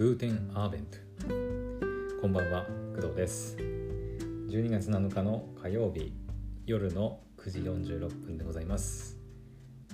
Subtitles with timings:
[0.00, 0.96] グーテンアーベント。
[2.22, 2.64] こんばんは
[2.96, 3.54] 工藤です。
[3.58, 6.14] 12月7日の火曜日
[6.64, 9.18] 夜の9時46分でございます。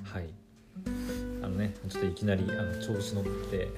[0.05, 0.33] はい。
[1.43, 3.69] あのねちょっといきなりあの調子乗って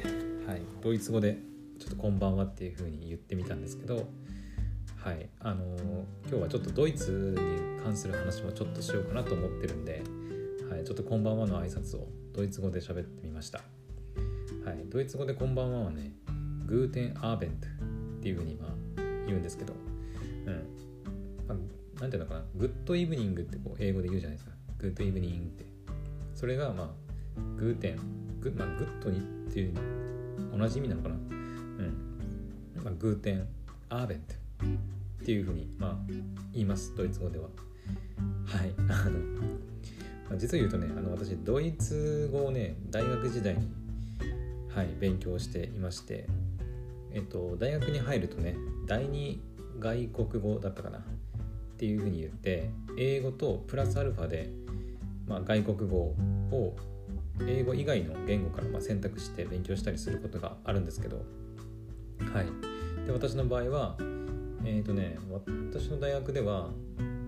[0.47, 0.61] はい。
[0.83, 1.39] ドイツ語で
[1.79, 4.07] ちょっとこんばんはっていう風に言ってみたんですけど
[5.03, 5.31] はい。
[5.41, 10.03] あのー、今日はちょっとドイツに関する話もちょっとしようかなと思ってるんで
[10.69, 13.63] はい、ちょっとこんばんはの挨拶をドイツ語で喋ってみました。
[14.69, 16.13] はい、ドイツ語でこんばんははね、
[16.69, 18.71] Guten Abend っていうふうにまあ
[19.27, 19.75] 言うんですけど、
[20.47, 20.55] うん。
[21.47, 24.55] まあ、なんていうのかな、 good evening ってこう英語で言うじゃないですか。
[24.79, 25.65] Good evening って。
[26.35, 26.89] それがまあ、
[27.59, 29.75] guten、グ,、まあ、 good にっていう
[30.57, 31.15] 同じ意味なのかな。
[31.15, 31.95] うん。
[32.85, 33.49] まあ、 Guten
[33.89, 34.35] Abend
[35.23, 35.97] っていうふうにまあ
[36.53, 37.49] 言います、ドイツ語では。
[38.47, 38.73] はい。
[40.31, 43.71] あの実を言うとねあの私ドイツ語をね大学時代に、
[44.75, 46.27] はい、勉強していまして
[47.13, 48.57] えっと大学に入るとね
[48.87, 49.41] 第二
[49.79, 51.03] 外国語だったかなっ
[51.77, 54.51] ていうふうに言って英語とプラスアルファで、
[55.27, 56.77] まあ、外国語を
[57.47, 61.19] 英語以外の言語からま選択して勉強したりすることがあるんですけど
[62.33, 62.47] はい。
[63.07, 63.97] で私の場合は
[64.65, 65.17] えっ、ー、とね
[65.73, 66.71] 私の大学では、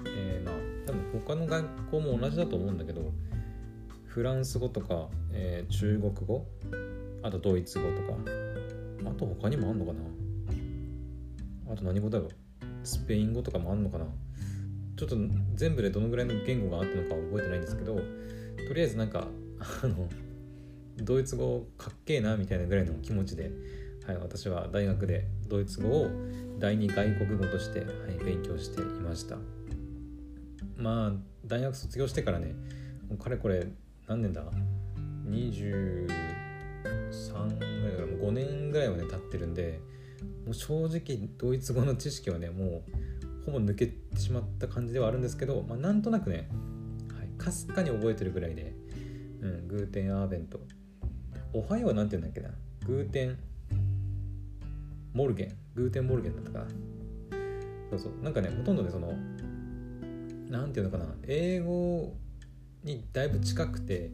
[0.04, 0.54] えー、まあ
[0.86, 3.12] 多分他の学校も同じだと思うんだけど
[4.06, 6.44] フランス語とか、えー、中国語
[7.22, 8.49] あとドイツ語とか
[9.04, 10.00] あと他にもあんのかな？
[11.72, 12.30] あと何語だろう？
[12.84, 14.06] スペイン語とかもあんのかな？
[14.96, 15.16] ちょっと
[15.54, 18.02] 全部でどのぐらいの言語があったのか覚えてないんですけどと
[18.74, 19.28] りあえずなんか
[19.82, 20.06] あの
[20.98, 23.50] ドイツ語かっけえなみたいなぐらいの気持ちで、
[24.06, 26.10] はい、私は大学でドイツ語を
[26.58, 27.88] 第二外国語として、はい、
[28.22, 29.36] 勉強していました。
[30.76, 31.12] まあ
[31.46, 32.48] 大学卒業してからね
[33.08, 33.66] もうかれこれ
[34.06, 34.44] 何年だ
[35.26, 36.06] ？20
[36.84, 39.80] 3ぐらいからもう5年ぐらいはね経ってるんで
[40.44, 46.48] もう正直ドイツ語の知識はねもうほぼ抜けてしまった感じではあるんですけど、まあ、なんとなくね
[47.38, 48.74] かす、はい、かに覚えてるぐらいで、
[49.40, 50.60] うん、 Guten Abend。
[51.52, 52.50] おはようは何て言うんだっけな
[52.86, 53.38] Guten
[55.12, 56.66] Morgen、Guten Morgen だったかな。
[57.90, 59.12] そうそうなんかねほとんどねその
[60.48, 62.14] 何て言うのかな英語
[62.84, 64.10] にだいぶ近くて、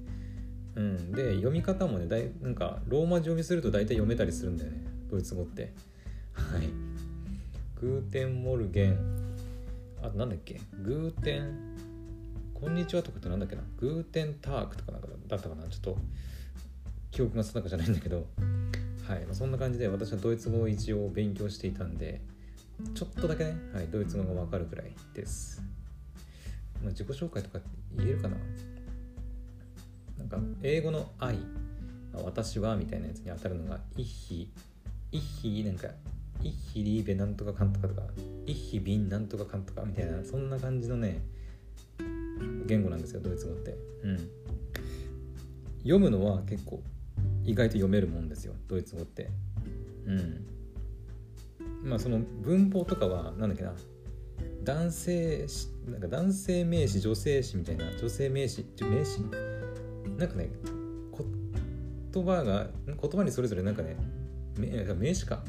[0.76, 4.84] うん、で読み方もねだいなんかローマ字読みすると大体読めたりするんだよね。
[5.10, 5.72] ドイツ語って。
[6.32, 6.69] はい。
[7.81, 8.99] Guten Morgen。
[10.03, 10.60] あとなんだっけ？
[10.83, 11.77] Guten。
[12.54, 13.62] こんにちはとかってなんだっけな？
[13.78, 15.62] グーテンタークとかなんかだったかな？
[15.69, 15.98] ちょっと
[17.10, 18.26] 記憶が定かじゃないんだけど。
[19.08, 22.20] はい、まあ、そんな感じで私はドイツ語を一応勉強していたんで
[22.93, 25.62] ちょっとだけね、はい、ドイツ語がわかるくらいです。
[26.82, 27.60] まあ、自己紹介とか
[27.97, 28.37] 言えるかな？
[30.19, 31.38] なんか英語の愛
[32.12, 34.50] 私はみたいなやつに当たるのがイッヒ
[35.12, 35.88] イッヒなんか
[36.43, 38.03] イッヒリーベなんとかかんとかとか
[38.47, 41.21] イッヒビンなんとかかんとかみたいなそんな感じのね
[42.66, 43.76] 言語なんですよドイツ語って。
[44.03, 44.31] うん。
[45.78, 46.82] 読むのは結構
[47.44, 49.31] 意外と読めるもんですよドイツ語って。
[50.06, 50.47] うん。
[51.82, 53.72] まあその文法とかはなんだっけな
[54.65, 55.47] 男性
[55.88, 59.21] なんか男性名詞女性詞みたいな女性名詞名詞
[60.19, 60.50] なんかね
[62.12, 63.97] 言葉が言葉にそれぞれなんかね
[64.59, 65.43] 名詞か。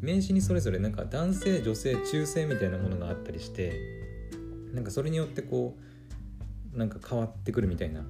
[0.00, 3.72] 名詞にそれぞれなんか男性女性中性みたいなものがあったりして
[4.74, 5.76] なんかそれによってこ
[6.74, 8.04] うなんか変わってくるみたいな、う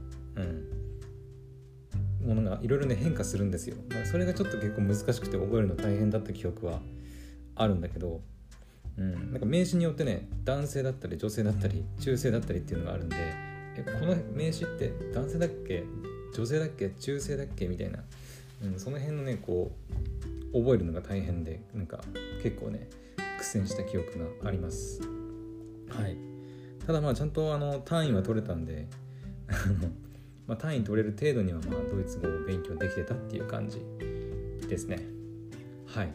[2.24, 6.80] ん、ものがいろいろね変化するんですよ、ま、それがちょっと結構難しくて覚えるの大変だった記憶は
[7.56, 8.22] あるんだけど
[8.98, 13.16] うん、なんか名詞によってね男性だったり女性だったり中性だったりっていうのがあるんで
[13.76, 15.84] えこの名詞って男性だっけ？
[16.34, 16.90] 女性だっけ？
[16.90, 17.68] 中性だっけ？
[17.68, 18.00] みたいな、
[18.64, 19.72] うん、その辺のねこ
[20.52, 22.00] う覚えるのが大変でなんか
[22.42, 22.88] 結構ね
[23.38, 25.00] 苦戦した記憶があります。
[25.88, 26.16] はい。
[26.86, 28.88] ただまあちゃんとあの単位は取れたんで
[30.46, 33.80] まあ、単位取れる程度にはまあドイツ語を勉強できてたっていう感じ
[34.66, 34.98] ですね。
[35.86, 36.12] はい。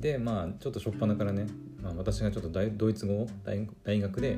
[0.00, 1.46] でまあちょっと初っ端からね
[1.80, 4.36] まあ、私がちょっとドイツ語を大学で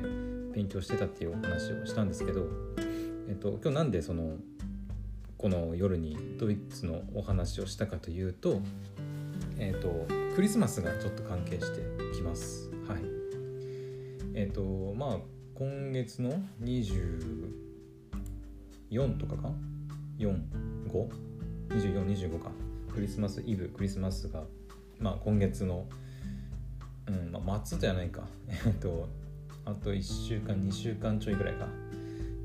[0.53, 2.47] 勉強してたっていうお話をしたんですけど、
[3.29, 4.37] えっと、今日なんでその
[5.37, 8.61] この夜にドイツのお話をしたかというと,、
[9.57, 11.81] えっとクリスマスがちょっと関係して
[12.15, 12.69] きます。
[12.87, 12.99] はい。
[14.33, 15.17] えっとまあ
[15.55, 16.31] 今月の
[16.61, 19.51] 24とかか
[20.19, 22.51] ?4?5?2425 か。
[22.93, 24.43] クリスマスイブクリスマスが、
[24.99, 25.87] まあ、今月の
[27.07, 29.09] うんまあ、末じゃないか えっと
[29.65, 31.67] あと1週間2週間ちょいぐらいか。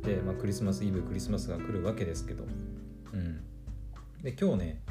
[0.02, 2.44] で、まあ、クリスマスイブクリスマスが来るわけですけど。
[3.12, 3.40] うん。
[4.22, 4.82] で今日ね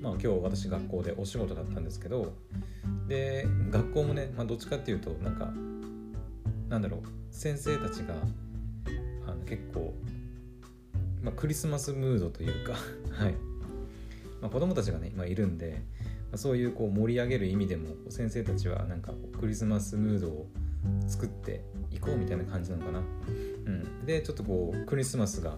[0.00, 2.34] まあ今日私学校でお仕事だったんですけど。
[3.08, 5.52] で学校もね、まあ、どっちかっていうとなんか
[6.68, 8.14] なんだろう先生たちが
[9.26, 9.94] あの結構、
[11.22, 12.74] まあ、クリスマスムードというか。
[13.12, 13.34] はい、
[14.40, 15.82] まあ、子供たちがね、まあ、いるんで、
[16.30, 20.46] まあ、そういうこう盛り上げる意味でも先生たちはなんかクリスマスムードを
[21.06, 25.56] 作っていこうみたいな感じなのかな、うん、でちょっとこうクリスマスが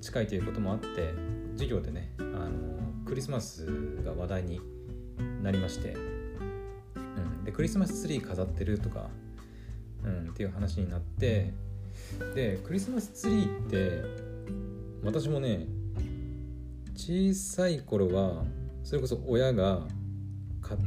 [0.00, 1.14] 近いということもあって
[1.52, 2.48] 授業でねあの
[3.06, 3.66] クリスマス
[4.04, 4.60] が話題に
[5.42, 5.98] なりまして、う
[6.98, 9.08] ん、でクリスマスツリー飾ってるとか、
[10.04, 11.52] うん、っていう話になって
[12.34, 14.02] でクリスマスツリーって
[15.04, 15.66] 私もね
[16.94, 18.44] 小さい頃は
[18.84, 19.82] それこそ親が
[20.60, 20.80] 買っ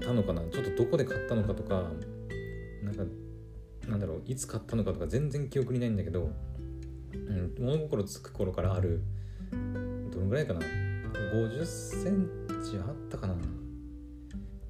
[0.00, 0.42] たのかな。
[0.50, 1.84] ちょっとどこで買ったのかとか
[2.96, 3.14] なんか
[3.88, 6.30] なんだろういつ買ったのかとか全然記憶にないんだけど、
[7.12, 9.02] うん、物心つく頃からある
[10.12, 12.28] どのぐらいかな50セン
[12.62, 13.34] チあったかな。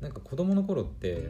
[0.00, 1.28] なんか子供の頃って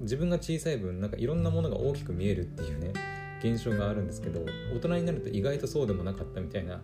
[0.00, 2.92] 自分が小さい分なんかいろんなものが大きく見えるっていうね
[3.40, 4.40] 現象があるんですけど
[4.74, 6.82] 大人になると意外とそうでもなかったみたいな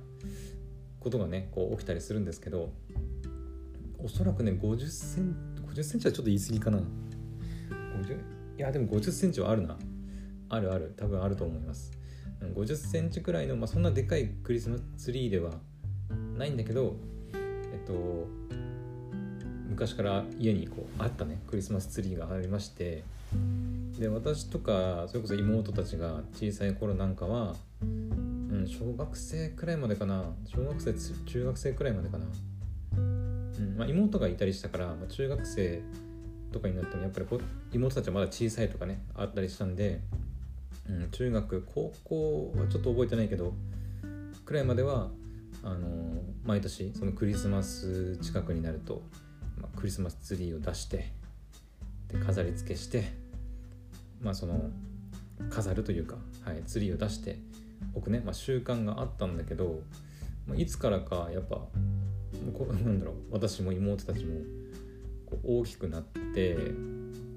[1.01, 2.73] ことがねこう起きたりするんですけど
[3.99, 6.79] おそらくね50センチ50センチはちょっと言い過ぎかな。
[6.79, 9.77] 50いやでも50センチはあるな。
[10.49, 10.95] あるある。
[10.97, 11.93] 多分あると思います。
[12.55, 15.53] 50センチくらいの、まあ、そんなでかいクリスマスツリーでは
[16.37, 16.97] ないんだけど
[17.73, 18.27] えっと
[19.69, 21.41] 昔から家にこうあったね。
[21.47, 23.05] クリスマスツリーがありまして。
[23.99, 30.35] で私とかそれこそ妹たちが小さい頃なんかは、うん、小学生くらいまでかな。
[30.45, 30.93] 小学生
[31.25, 32.27] 中学生くらいまでかな、
[32.97, 35.83] うんまあ、妹がいたりしたから、まあ、中学生
[36.53, 37.27] とかになってもやっぱり
[37.73, 40.01] 妹たちはまだ小さいとかねあったりしたんで、
[40.89, 43.53] うん、中学高校はちょっと覚えてないけど
[44.45, 45.09] くらいまでは
[45.65, 49.03] あの毎年そのクリスマス近くになると、
[49.61, 51.11] まあ、クリスマスツリーを出して
[52.09, 53.13] で飾り付けして
[54.21, 54.71] まあその
[55.51, 57.39] 飾るというか、はい、ツリーを出して
[57.95, 59.81] おくね、まあ、習慣があったんだけど、
[60.47, 64.41] まあ、いつからかやっぱこなんだろう私も妹たちも
[65.43, 66.57] 大きくなって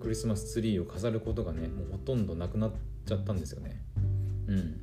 [0.01, 2.71] クリスマスツリーを飾ることがねもうほとんどなくなっ
[3.05, 3.81] ちゃったんですよね。
[4.47, 4.81] うん。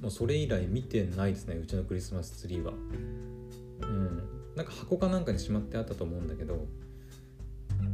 [0.00, 2.72] もうそれ以来見てないですねうちのクリスマスツリーは。
[2.72, 4.22] うん。
[4.56, 6.66] なんか箱かなんかにしまってあったと思うんだけど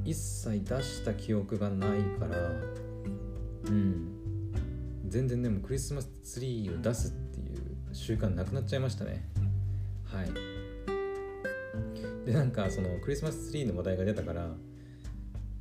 [0.04, 2.36] 一切出した記憶がないから
[3.68, 4.16] うん。
[5.06, 9.28] 全然でもクリスマスツリーを出すっていう習慣なくなっちゃいましたね。
[10.04, 10.56] はい。
[12.26, 14.48] でなんかそのクリスマスツリーの話題が出たから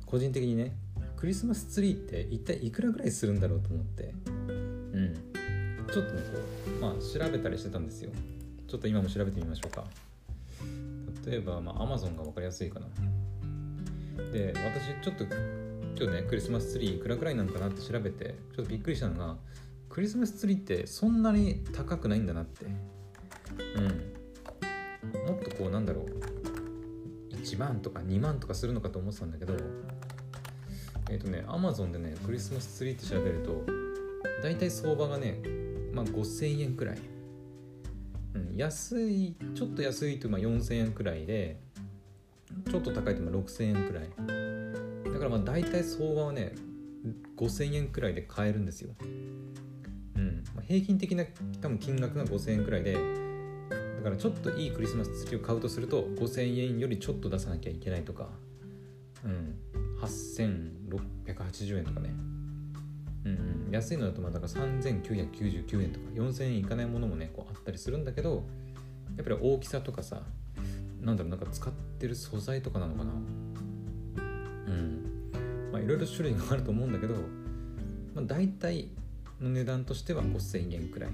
[0.04, 0.74] 個人的にね
[1.16, 4.12] クリスマスツリーって一体いくらぐらいするんだろうと思って。
[4.26, 5.14] うん。
[5.92, 8.10] ちょっとねこうまあ調べたりしてたんですよ。
[8.68, 9.84] ちょっと今も調べてみましょうか。
[11.24, 12.86] 例えばまあ Amazon が分かりやすいかな。
[14.32, 19.36] で私ちょっと今日ねクリスマスツリーいくらくらいなのかなって調べてちょっとびっくりしたのが
[19.88, 22.66] クリスマスツリーってそんなに高くないんだなって。
[22.66, 24.16] うん。
[25.26, 26.15] もっとこうなんだろう。
[27.46, 29.54] 1万とか2万とかするのかと思ってたんだけど
[31.10, 33.64] えっ、ー、とね Amazon でねクリスマスツリーって調べると
[34.42, 35.40] 大体相場がね
[35.92, 36.98] まあ5000円くらい、
[38.34, 41.60] うん、安いちょっと安いとまあ4000円くらいで
[42.68, 44.10] ちょっと高いとまあ6000円くらい。
[45.12, 46.52] だからまあ大体相場はね
[47.36, 48.90] 5000円くらいで買えるんですよ、
[50.16, 51.24] うんまあ、平均的な
[51.60, 53.25] 多分金額が5000円くらいで
[54.06, 58.28] からちょっといいクリスマスツリーを買うとすると5000円よりちょっと出さなきゃいけないとか、
[59.24, 59.56] うん、
[60.00, 62.14] 8680円とかね、
[63.24, 66.06] うん、安いのだとまあだから3999円とか。
[66.14, 68.44] 4000円いかないものもねこうあったりするんだけど
[69.16, 70.22] やっぱり大きさとかさ
[71.00, 73.12] なんだろうなんか使ってる素材とかなのかな。
[73.12, 73.14] う
[74.70, 75.70] ん。
[75.72, 77.14] まあいろいろ種類があると思うんだけど、
[78.14, 78.88] まあ、大体
[79.40, 81.10] の値段としては5000円くらい、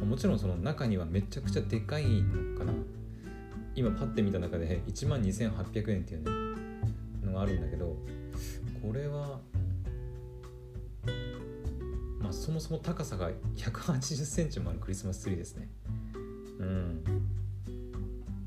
[0.00, 2.72] もちろんその中にはめちゃくちゃでかいのかな。
[3.74, 6.30] 今パッて見た中で1万2800円っていうね
[7.24, 7.96] のがあるんだけど
[8.80, 9.40] これは
[12.20, 15.68] まあそもそも高さが180センチもあるクリスマスツリーですね。
[16.60, 17.04] うん。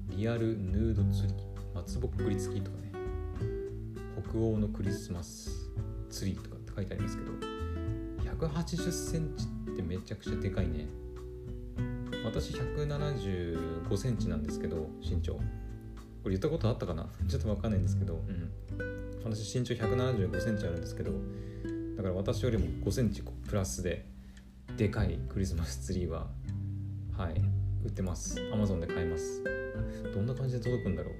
[0.09, 1.47] リアルヌードツリー。
[1.75, 2.91] 松ぼっくり付きとかね。
[4.29, 5.69] 北欧のクリスマス
[6.09, 7.31] ツリーとかって書いてありますけど
[8.47, 10.87] 180センチってめちゃくちゃでかいね。
[12.27, 15.33] 私175センチなんですけど身長。
[15.35, 15.41] こ
[16.25, 17.07] れ言ったことあったかな？
[17.27, 18.51] ちょっとわかんないんですけど、うん、
[19.23, 21.11] 私身長175センチあるんですけど
[21.95, 24.05] だから私よりも5センチプラスで
[24.75, 26.29] でかいクリスマスツリーは
[27.17, 27.41] はい
[27.83, 28.39] 売ってます。
[28.51, 29.43] Amazon で買えます。
[30.13, 31.11] どんな感じで届くんだろ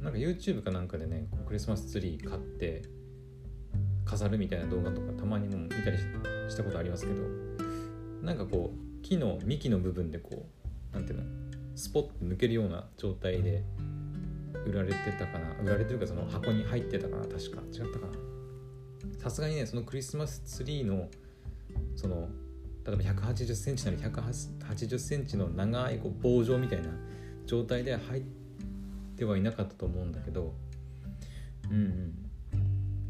[0.00, 0.02] う？
[0.04, 2.82] なんか YouTube かなんかでねクリスマスツリー買って
[4.04, 5.96] 飾るみたいな動画とかたまにも見たり
[6.48, 7.22] したことありますけど
[8.22, 10.46] なんかこう木の幹の部分でこ
[10.92, 11.24] うなんていうの？
[11.74, 13.64] スポッと抜けるような状態で
[14.66, 15.54] 売られてたかな。
[15.62, 17.22] 売られてるかその箱に入ってたかな。
[17.22, 17.62] 確か。
[17.72, 18.12] 違ったかな。
[19.18, 21.08] さすがにねそのクリスマスツリーの
[21.96, 22.28] その
[22.84, 26.88] 例えば1 8 0センチなり1 8 0センチの長いこう棒状みたいな
[27.46, 28.22] 状態で入っ
[29.16, 30.54] てはいなかったと思うんだけど。
[31.70, 32.14] うんうん。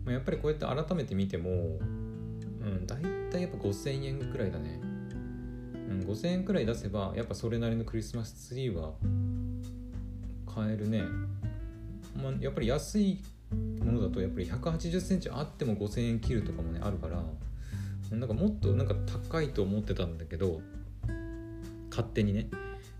[0.05, 4.81] まあ、やっぱりこうやって改めて見ても、うん、大体やっぱ5000円くらいだね、
[6.01, 8.93] 5000円くらい出せばやっぱそれなりのクリスマスツリーは
[10.47, 11.03] 買えるね、
[12.17, 13.21] まあ、やっぱり安い
[13.85, 17.23] ものだとやっぱり1 8 0センチあっても5000円切るとかもねあるから
[18.11, 18.95] なんかもっとなんか
[19.31, 20.61] 高いと思ってたんだけど
[21.91, 22.49] 勝手にね、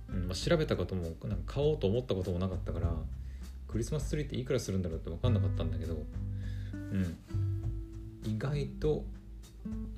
[0.09, 2.93] うんまあ、調べたこともなんか買おうと思ったこともなかったから
[3.69, 5.97] クリスマスツリーっていくらするんだろうって分かんなかったんだけど
[6.75, 7.17] うん。
[8.25, 9.05] 意外と、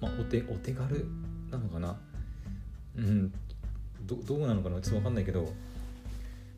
[0.01, 1.07] まあ、お手お手軽
[1.51, 1.99] なのかな。
[2.97, 3.33] うん。
[4.03, 4.81] どどうなのかな？
[4.81, 5.51] ちょっと分かんないけど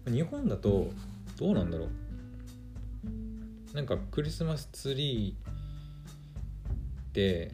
[0.06, 0.90] 日本だと
[1.38, 1.88] どうなんだろう？
[3.76, 7.52] なんかクリスマスツリーで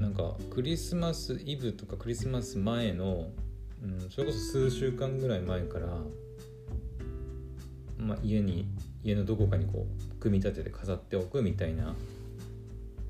[0.00, 3.28] なんかクリスマスイブとかクリスマス前の、
[3.82, 5.86] うん、それこそ数週間ぐらい前から、
[7.96, 8.66] まあ、家に
[9.04, 11.94] 家のどこかにこう組み立てて飾っておくみたいな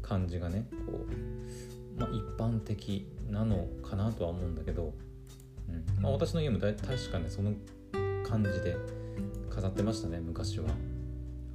[0.03, 1.07] 感じがねこ
[1.97, 4.93] う、まあ、一般的なのかなとは思うんだけど、
[5.69, 6.03] うん。
[6.03, 7.53] まあ、私の家もだ確かねその
[8.27, 8.77] 感じで
[9.51, 10.67] 飾ってましたね昔は。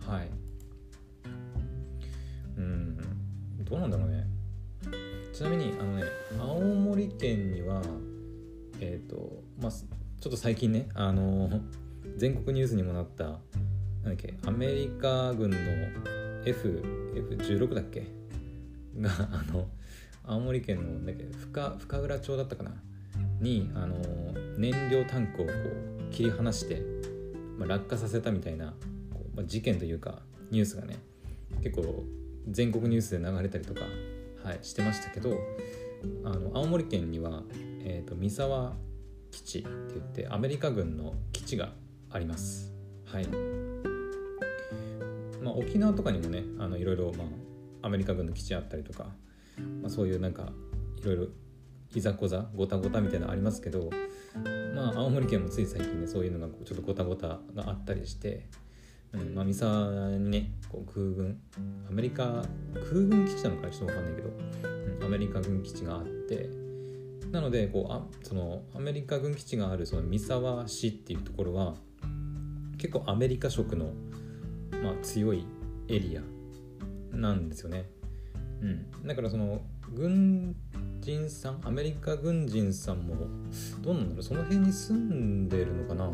[0.08, 0.29] はい。
[2.58, 2.98] うん。
[3.63, 4.27] どうなんだろうね。
[5.34, 6.03] ちなみにあのね
[6.39, 7.82] 青森県には
[8.79, 11.50] えっ、ー、とまあちょっと最近ねあの
[12.17, 13.39] 全国ニュースにもなったなん
[14.03, 15.58] だっけアメリカ軍の
[16.46, 16.84] F
[17.15, 18.05] F16 だっけ？
[19.00, 19.67] があの
[20.24, 22.72] 青森県のだっけ深深浦町だったかな？
[23.43, 23.95] にあの
[24.57, 26.81] 燃料タンクをこう切り離して、
[27.57, 28.73] まあ、落下させたみたいな
[29.13, 30.19] こう、まあ、事件というか
[30.50, 31.00] ニュースがね
[31.62, 32.03] 結構
[32.50, 33.81] 全国ニュースで流れたりとか、
[34.43, 35.38] はい、してましたけど
[36.23, 37.43] あの青森県には、
[37.83, 38.73] えーと、三沢
[39.31, 41.73] 基地って言ってアメリカ軍の基地が
[42.12, 42.71] あります。
[43.05, 43.27] はい
[45.41, 47.23] まあ、沖縄とかにもねあのいろいろ、ま
[47.81, 49.07] あ、アメリカ軍の基地あったりとか、
[49.81, 50.51] まあ、そういうなんか
[51.01, 51.27] いろいろ
[51.93, 53.89] いざこざごたごたみたいなのありますけど
[54.75, 58.47] まあ青森県もつい最近ねそういうのがちょっとごたごたがあったりして、
[59.13, 61.39] うんまあ、三沢にねこう空軍
[61.89, 62.43] アメリカ
[62.89, 64.29] 空軍基地なのかちょっと分かんないけど、
[65.00, 66.50] うん、アメリカ軍基地があって
[67.31, 71.75] なのでこうあそのアメリカ軍基地があるその三沢市っていうところは
[72.77, 73.93] 結構アメリカ色の、
[74.83, 75.45] まあ、強い
[75.88, 76.21] エリア
[77.15, 77.85] なんですよね。
[78.62, 79.62] うん、だからその
[79.93, 80.55] 軍
[81.03, 83.15] 人さんアメリカ軍人さんも
[83.81, 86.10] どうなんだろうその辺に住んでるのかな？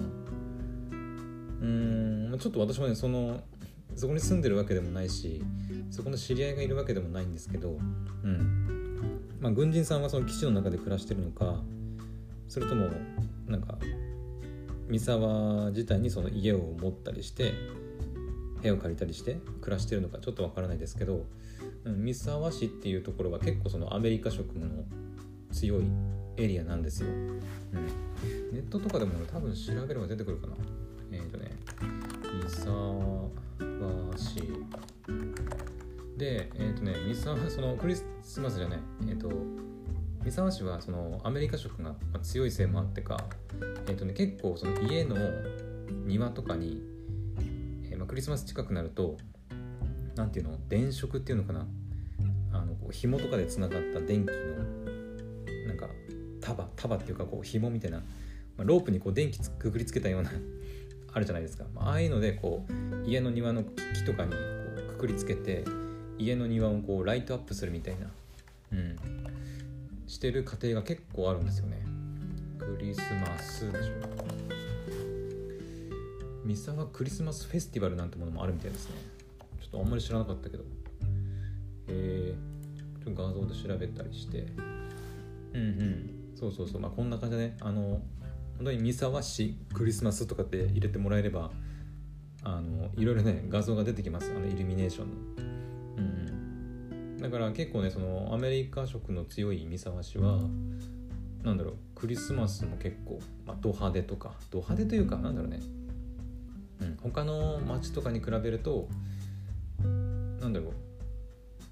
[1.61, 3.39] うんちょっと私もねその
[3.95, 5.43] そこに住んでるわけでもないし
[5.89, 7.77] そこの知り合いがいるわけでもないんですけど、
[8.23, 8.65] うん。
[9.39, 11.61] まあ、軍人さんはその基地の中で暮らしてるのか
[12.49, 12.89] それとも
[13.47, 13.77] なんか
[14.89, 17.53] 三沢自体にその家を持ったりして
[18.61, 21.25] 部屋を借りたりして暮らしてるのかちょっとわからないですけど、
[21.85, 24.83] 三沢市っていうところは結構そのアメリカ色の
[25.51, 25.83] 強い
[26.37, 27.35] エリアなんですよ、うん、
[28.51, 30.53] ネットとかでも多分調べれば出てくるかな。
[31.11, 31.51] えっ、ー、とね
[32.31, 34.35] 三沢市
[36.17, 38.79] でえっ、ー、とね三沢 そのクリスマスじゃない。
[39.07, 39.29] えっ、ー、と
[40.23, 43.25] 三沢市はそのアメリカ色が強いせいもあってか、
[43.87, 45.15] えーとね、結構その家の
[46.05, 46.83] 庭とかに、
[48.09, 49.17] クリスマス近くなると
[50.15, 50.57] 何ていうの？
[50.67, 51.67] 電飾っていうのかな？
[52.51, 54.35] あのこう紐とかでつながった電気の
[55.67, 55.87] なんか
[56.41, 58.03] 束束っていうかこう紐みたいな、ま
[58.61, 60.31] あ、ロープにこう電気くくりつけたような
[61.13, 64.37] あるじゃないですか、まああいうのでこう家の庭の木とかにこ
[64.89, 65.63] うくくりつけて
[66.17, 68.07] 家の庭をこうライトアップするみたいな、
[68.73, 68.95] うん、
[70.07, 71.85] してる家庭が結構あるんですよね。
[72.57, 74.28] クリスマスでしょ。
[76.49, 78.95] 三沢クリスマスフェスティバルなんてものもあるみたいですね。
[79.61, 80.63] ちょっとあんまり知らなかったけど。
[81.87, 84.47] えー、ちょっと画像で調べたりして。
[85.53, 86.09] うんうん。
[86.35, 86.81] そうそうそう。
[86.81, 87.57] まあこんな感じでね。
[87.61, 88.01] あの
[88.57, 91.51] 本当に三沢市クリスマスとかって入れてもらえれば
[92.43, 94.31] あのいろいろね画像が出てきます。
[94.35, 95.13] あのイルミネーションの。
[95.97, 100.39] うんだから結構ねそのアメリカ色の強い三沢市は
[101.43, 104.33] なんだろうクリスマスも結構、まあ、ド派手とか。
[104.49, 105.59] ド派手というかなんだろうね、
[106.81, 108.87] うん、他の街とかに比べると
[110.39, 110.73] なんだろう。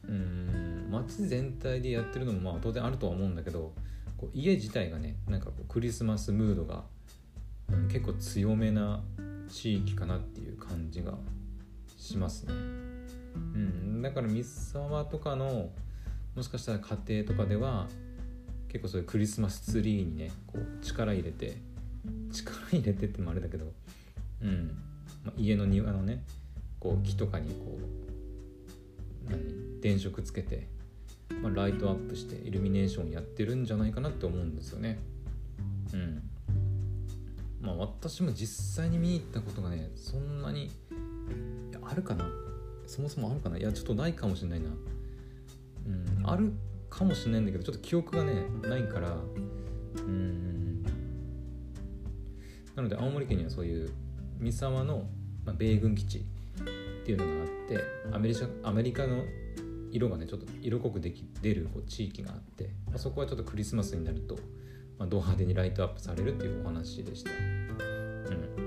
[0.09, 3.73] うん街全体でやってるのもまあ当然あるとは思うんだけど
[4.17, 6.83] こう家自体がねなんかこうクリスマスムードが、
[7.71, 9.01] うん、結構強めな
[9.49, 11.13] 地域かなっていう感じが
[11.97, 12.53] しますね。
[12.53, 15.69] うん、だから三沢とかの
[16.35, 17.87] もしかしたら家庭とかでは
[18.69, 21.57] 結構そういうクリスマスツリーにねこう力入れて
[22.31, 23.65] 力入れてってもあれだけど、
[24.41, 24.86] うん。
[25.27, 26.23] まあ、家の庭のね
[26.79, 27.77] こう木とかにこ
[29.27, 30.69] う何電飾つけて、
[31.41, 34.99] まあ、ライトアップしてイルミネーションやってるんじゃないかなって思うんですよね。
[35.93, 36.23] うん。
[37.59, 40.71] まあ私も実際に見に行ったことがねそんなに
[41.81, 42.25] あるかな。
[42.85, 43.57] そもそもあるかな。
[43.57, 44.69] いやちょっとないかもしれないな。
[45.87, 46.53] うんある
[46.89, 49.17] かもしれないんだけどちょっと記憶がねないから。
[49.97, 50.83] うん。
[52.75, 53.91] なので青森県にはそういう
[54.39, 55.09] 三沢の、
[55.47, 56.21] まあ、米軍基地っ
[57.05, 59.23] ていうのがあってアメリカアメリカの
[59.91, 64.35] 色がねちょっと色濃くでき出るこう地域があって、まあ、そこはちょっとクリスマスになると、
[64.99, 67.31] まあ、ド派手にライトアップされるっていうお話でした。
[67.31, 68.57] うん。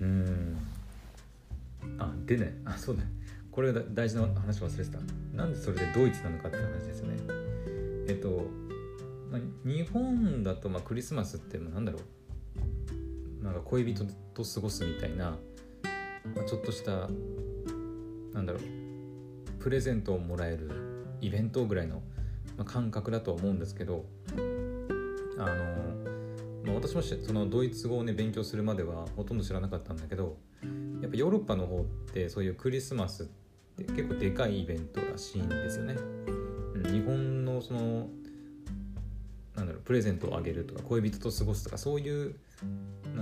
[0.00, 0.58] うん。
[1.98, 3.02] あでねあそうだ。
[3.50, 5.00] これが大事な話忘れてた。
[5.36, 7.16] なんでそれでドイツなのかって話ですよね。
[8.06, 8.46] えっと、
[9.32, 12.02] まあ、日本だとまあクリスマスってなんだろう。
[13.42, 14.04] なんか恋人
[14.34, 15.36] と過ごすみたいな、
[16.34, 17.08] まあ、ちょっとした
[18.32, 18.62] なんだろう
[19.60, 20.70] プレゼントをもらえる
[21.20, 22.02] イベントぐらいの、
[22.56, 24.04] まあ、感覚だとは思うんですけど
[25.38, 25.46] あの、
[26.64, 30.36] まあ、私もそのドイツ語をね勉強するまではほとんど知らなかったんだけど
[31.00, 33.26] やっぱヨーロッパの方ってそういうクリスマスっ
[33.76, 35.94] て結構でかいイベントらしいんですよね。
[36.90, 38.08] 日本のその
[39.56, 42.36] なんだろうプレゼントをあげるとか恋人と過ごすとかそういう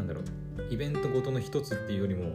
[0.06, 2.32] なんだろうイベントごとの一つっていうよりも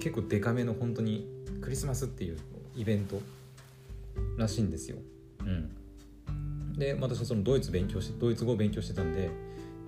[0.00, 1.28] 結構デカめの本当に
[1.60, 2.38] クリスマスっていう
[2.74, 3.20] イベント
[4.38, 4.96] らしいんですよ。
[5.40, 9.30] うん、で私はそのドイツ勉強してドイツ語を勉強してたんで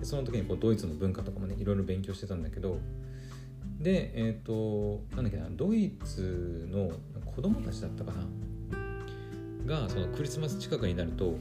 [0.03, 2.79] その時にこうドイツの文化とかもねいろいろ勉強してたんだけど
[3.79, 6.91] でえっ、ー、となんだっけなドイツの
[7.31, 11.35] 子供たちだったかながそのクリスマス近くになると、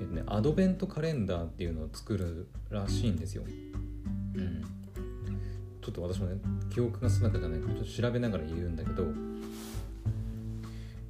[0.00, 3.44] えーとね、アドベントカレンダーっていうのを作るらしいんですよ。
[4.34, 4.62] うん、
[5.80, 9.04] ちょっと私もね記憶が定かじゃないからちょっと調べながら言うんだけど、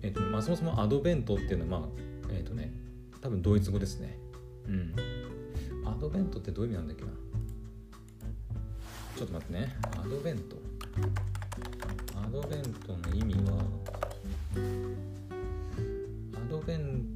[0.02, 1.90] えーとまあ、そもそもアドベントっていうのはまあ
[2.30, 2.72] えっ、ー、とね
[3.20, 4.18] 多分ドイツ語ですね。
[4.68, 4.94] うん。
[5.86, 7.10] アドベントってどういう意味なんだっけな？
[9.16, 9.74] ちょっと待ってね。
[9.98, 10.56] アドベント。
[12.16, 13.64] アドベントの意味は
[16.34, 17.13] アドベン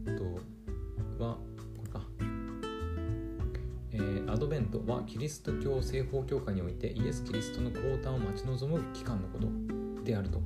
[4.39, 10.41] ドベントはキリスト教西方教会においてイエス・キリストの降誕を待ち望む期間のことであると、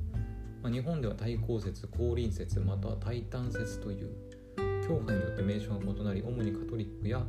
[0.62, 4.10] まあ、日本では対抗説降臨説または大胆説という
[4.82, 7.22] 教派によって名称が異なり主にカトリックや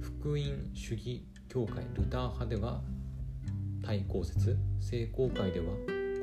[0.00, 0.38] 福音
[0.74, 2.80] 主義教会ルター派では
[3.84, 5.66] 対抗説聖公会では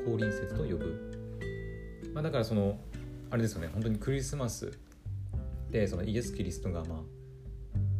[0.05, 1.39] 降臨説と呼ぶ、
[2.13, 2.79] まあ、だからその
[3.29, 4.77] あれですよね本当にクリスマス
[5.71, 7.22] でそのイエス・キリストがまあ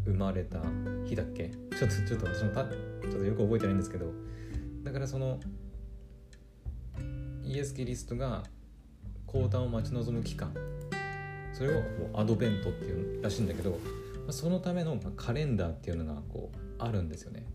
[0.06, 0.62] 生まれた
[1.06, 1.50] 日だっけ？
[1.50, 4.08] ちょっとちょっと私もたちょっとよく覚えてないんですけど。
[4.84, 5.39] だからその
[7.44, 8.44] イエス・キリストが
[9.26, 10.54] 降誕を待ち望む期間。
[11.54, 13.80] それをアドベントっていうらしいんだけど
[14.32, 17.46] そのためのカレンダーっていうのがこうあるんですよね。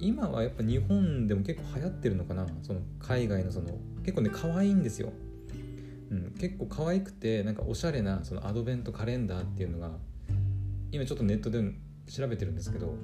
[0.00, 2.46] 今はやっぱ日本でも結構流行ってるのかな？
[2.62, 5.12] その海外のその結構ね可愛いんですよ、
[6.10, 9.90] うん、結構可愛くてなんかおしゃれなそのアドベントカレンダーっていうのが
[10.90, 11.62] 今ちょっとネットで
[12.10, 12.94] 調べてるんですけど、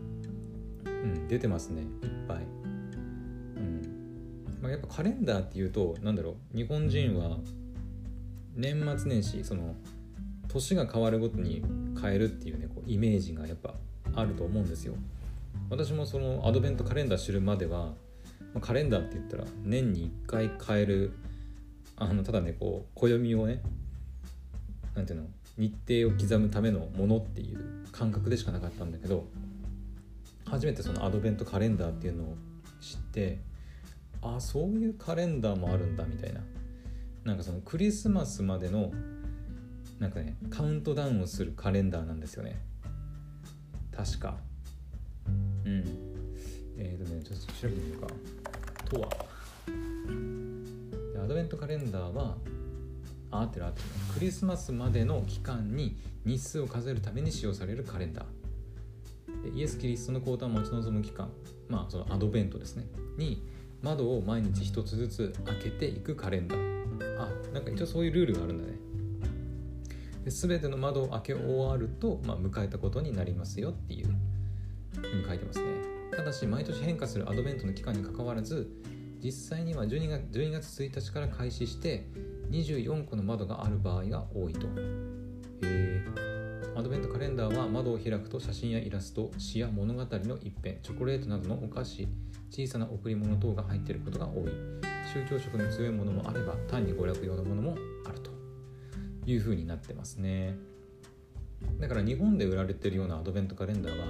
[0.86, 1.88] うん、出てますねいっ
[2.26, 4.58] ぱい、うん。
[4.62, 7.38] まあ、やっぱカレンダーっていうと何だろう日本人は
[8.54, 9.74] 年末年始その
[10.48, 11.62] 年が変わるごとに
[12.00, 13.74] 変えるっていうねこうイメージがやっぱ
[14.14, 14.94] あると思うんですよ。
[15.68, 17.94] 私もそのアドベントカレンダー知るまでは
[18.60, 21.12] カレンダーって言ったら年に1回変える
[21.96, 23.62] あのただねこう暦をね
[24.94, 29.26] なんていうの日程を刻むためのものっていう感覚でしかなかったんだけど
[30.46, 32.36] 初めてそのアドベントカレンダーっていうのを
[32.80, 33.38] 知って
[34.20, 36.40] ああそういうカレンダーもあるんだみたいな。
[37.24, 38.92] なんかそのクリスマスまでの
[39.98, 42.60] なんかねカウントダウンをするカレンダーなんですよね。
[43.94, 44.36] 確か。
[45.64, 45.84] うん。
[46.76, 48.08] えっ、ー、とねちょっと調べてみようか。
[48.90, 49.08] とは。
[51.22, 52.36] アドベントカレンダーは
[53.40, 53.84] あってるあってる。
[54.14, 58.24] クリスマスまでの期間に日数を数えるために使用されるカレンダー。
[59.54, 61.30] イエス・キリストの降誕を待ち望む期間。
[61.68, 62.86] まあそのアドベントですね。
[63.16, 63.42] に
[63.82, 66.74] 窓を毎日一つずつ開けていくカレンダー。
[67.18, 68.78] あなんか一応そういうルールがあるんだね。
[70.24, 74.06] で全ての窓を開け終わると、まあ、迎えたことになりますよっていう
[74.96, 75.66] ふうに書いてますね。
[76.16, 78.70] ただし毎年変化するアドベントの期間にかかわらず
[79.24, 82.04] 実際には12月 ,12 月1日から開始して
[82.50, 84.66] 24個の窓がある場合が多いと。
[84.66, 84.70] へ
[85.62, 86.04] え
[86.76, 92.06] アドベントカレンダーは窓を開くと写真やイラスト詩や物語の一編チョコレートなどのお菓子
[92.50, 94.52] 小さな贈り物等が入っていることが多い。
[95.10, 98.30] 宗教色の強いものもあれば単に娯楽用のものもあると。
[99.26, 100.54] いうふうになってますね。
[101.80, 104.04] だから日本で売られてるようなアドベントカレンダーは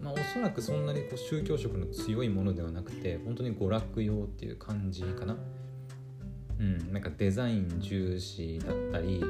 [0.00, 5.36] まあ、おそらくそんなにこう宗教色の強いものではなくて本当に娯楽用っていう感じかな。
[6.58, 9.22] うんなんかデザイン重視だったり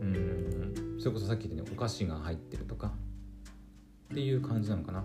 [0.00, 2.92] うんそれこそさっき言ったようにお菓子が入ってるとか
[4.12, 5.04] っていう感じなのかな。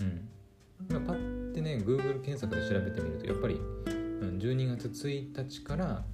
[0.00, 0.28] うん。
[0.88, 3.60] 今パッてね Google 検索で調べてみるとやっぱり
[4.38, 6.04] 12月1日から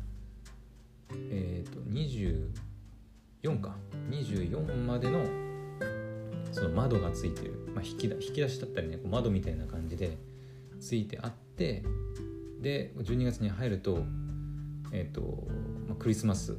[1.30, 3.76] えっ、ー、と24か。
[4.10, 5.45] 24までの
[6.52, 10.16] その窓がついてる、まあ、引き引き出しだったりね窓みたいな感じで
[10.80, 11.82] ついてあって
[12.60, 14.04] で12月に入ると
[14.92, 15.46] えっ、ー、と、
[15.88, 16.56] まあ、クリスマス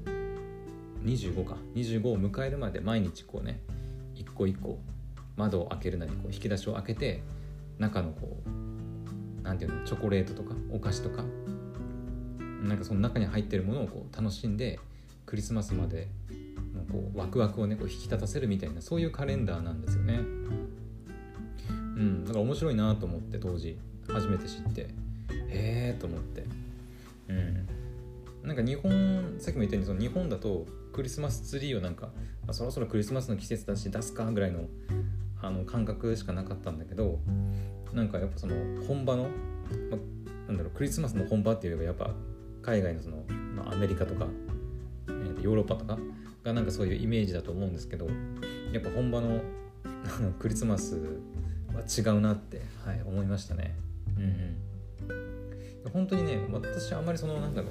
[1.03, 1.55] 25か。
[1.75, 3.61] 25を迎えるまで毎日こうね
[4.15, 4.79] 一個一個
[5.35, 7.23] 窓を開けるなりこう引き出しを開けて
[7.77, 11.23] 中のこうなんていうのチョコレートとかお菓子とか
[12.63, 14.79] なんかその中に入ってるものをこう楽しんで
[15.25, 16.07] クリスマスまで
[16.91, 20.19] こうワクワクをねこう引き立たせるみたいなそういうカレンダーなんですよね。
[21.69, 24.89] うん、だから面白いなと思って当時初めて知ってへ
[25.49, 26.45] えと思って。
[27.29, 27.67] うん、
[28.47, 32.07] なんか日本さっきも言ったようにその日本だとクリスマスツリーをなんか、
[32.45, 34.61] まあ、そろそろクリスマスの季節だし出すかぐらいの
[35.41, 37.19] あの感覚しかなかったんだけど
[37.93, 38.55] なんかやっぱその
[38.87, 39.29] 本場の、ま
[39.97, 42.13] あ、なんだろうクリスマスの本場っていうよりはやっぱ
[42.63, 43.23] 海外のその、
[43.55, 44.25] まあ、アメリカとか、
[45.07, 45.97] えー、ヨーロッパとか
[46.47, 48.07] がなんかそういうイメージだと思うんですけど
[48.71, 49.41] やっぱ本場の
[50.39, 50.95] クリスマス
[51.73, 53.75] は違うなって、はい、思いましたね。
[54.17, 54.23] うん
[55.83, 57.67] うん、本当にね私あんまりそのなんだろ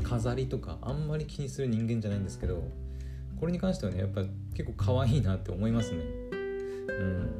[0.00, 2.64] う飾りとかあんまり気にする人間じゃないんですけど
[3.38, 4.22] これに関してはねやっぱ
[4.54, 5.98] 結構可愛いなって思いますね。
[5.98, 7.30] うん。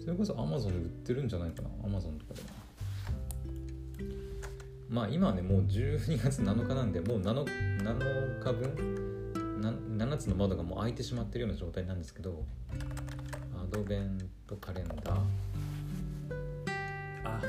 [0.00, 2.57] それこそ Amazon で売ってるんじゃないかな Amazon とかでも。
[4.88, 7.44] まあ今はねもう12月7日なんでもう 7,
[7.82, 8.98] 7日分
[9.98, 12.44] ？7, つの窓がもう開いてしまってるような状態なんですけど
[13.54, 15.18] アドベントカレンダー。
[17.24, 17.40] あ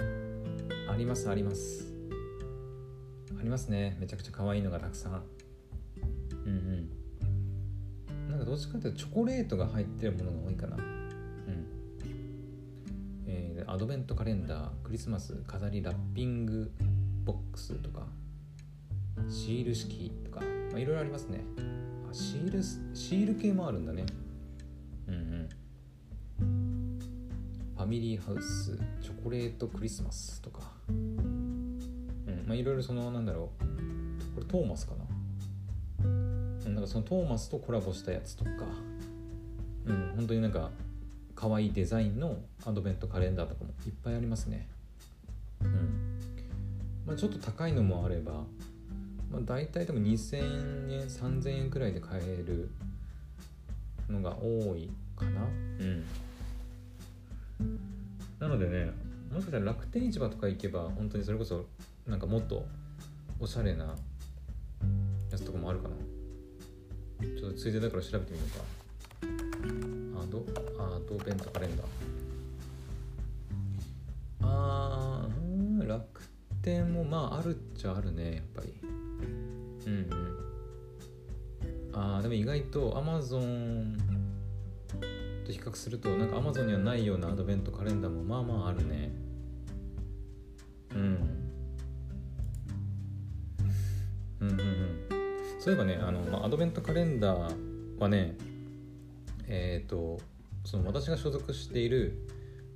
[0.92, 1.94] ありますあります。
[3.40, 3.96] ありますね。
[4.00, 5.24] めちゃくちゃ可愛いのがたくさん。
[6.46, 6.90] うん
[8.10, 8.30] うん。
[8.30, 10.76] なんかどっちかっていうとチョコレートが入ってるものが多いかな。
[10.76, 10.84] うん。
[13.28, 16.72] えー、アドベントカレンダークリスマス飾りラッピング
[17.32, 18.08] ボックスとか
[19.30, 20.40] シール式とか
[20.72, 21.42] まあいろいろありますね。
[22.10, 24.04] あシールシール系もあるんだね。
[25.08, 25.50] うんうん。
[27.76, 30.72] ファミリーハウスチョコレートクリスマスとか。
[30.88, 31.80] うん
[32.48, 34.36] まあいろいろそのなんだろう。
[34.36, 36.10] これトーマスかな。
[36.72, 38.50] なんかそのトーマスとコラボしたやつとか。
[39.86, 40.72] うん本当になんか
[41.36, 44.68] 可愛いデザインのアドベントカレンダーとかもいっぱいありますね。
[47.10, 48.34] まあ、ちょっと高いのもあれば、
[49.32, 52.70] まあ、大体でも2000円3000円くらいで買える
[54.08, 55.42] のが多いかな。
[55.42, 56.06] うん。
[58.38, 58.92] なのでね
[59.34, 61.66] もしかしたら楽天市場とか行けば本当にそれこそ
[62.06, 62.68] なんかもっと
[63.40, 63.96] おしゃれな
[65.32, 65.96] やつとかもあるかな。
[67.40, 70.24] ちょっとついでだから調べてみようか。
[70.24, 70.46] アド
[70.78, 71.88] アドベントカレンダー。
[74.42, 74.79] あー楽
[76.62, 78.74] 点もまああるっちゃあるねやっぱり。
[79.86, 80.40] うんうん。
[81.94, 83.98] ああでも意外と Amazon
[85.46, 89.12] と比較するとなんか Amazon にはないようなアドベントカレンダーもまあまああるね。
[90.94, 91.00] うん。
[94.42, 95.00] うんうんうん。
[95.60, 98.36] そういえばねあの、まあ、アドベントカレンダーはね
[99.48, 100.20] えっ、ー、と
[100.64, 102.28] その私が所属している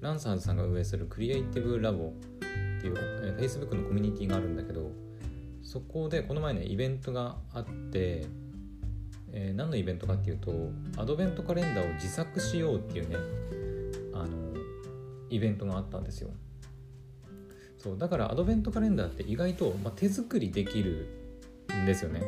[0.02, 2.12] ランサーズさんが運営するクリエイティブラボ
[2.84, 4.92] っていう、えー、Facebook のコミュニティがあるんだけど
[5.62, 8.26] そこでこの前ねイベントがあって、
[9.32, 10.52] えー、何のイベントかっていうと
[10.98, 13.16] アドベントカレンダーを自作しようっていうね
[14.14, 14.28] あの
[15.30, 16.32] イベントがあったんですよ。
[17.78, 21.08] そうだからアドベントカレンダーって意外と、まあ、手作りできる
[21.74, 22.24] んですよね。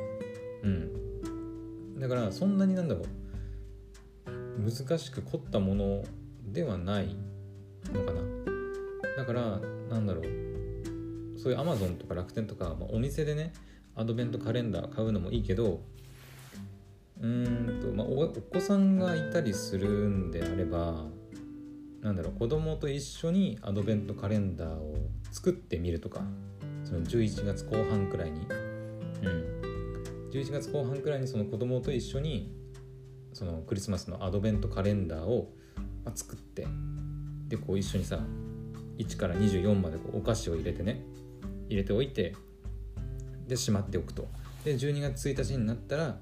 [0.64, 2.00] うん。
[2.00, 6.04] だからそんなになんだろう難しく凝ったもの
[6.44, 7.16] ではない
[7.94, 8.45] のかな。
[9.18, 10.46] だからなんだろう。
[11.38, 13.54] そういう Amazon とか楽天とか、まあ、お店でね
[13.96, 15.82] アドベントカレンダー買うのもいいけど
[17.22, 21.06] うーんと、まあ、おお子さんがいたりするんであれば
[22.02, 24.96] なんだろう子供と一緒にアドベントカレンダーを
[25.32, 26.22] 作ってみるとか
[26.84, 28.42] その11月後半くらいに。
[29.24, 29.56] うん。
[30.36, 32.54] 11月後半くらいにその子供と一緒に
[33.32, 35.54] そのクリスマスのアドベントカレンダーを
[36.14, 36.68] 作って
[37.48, 38.20] でこう一緒にさ
[38.98, 41.02] 1から24までこうお菓子を入れてね
[41.70, 42.36] 入れておいて
[43.48, 44.28] でしまっておくと。
[44.64, 46.18] で12月1日になったら、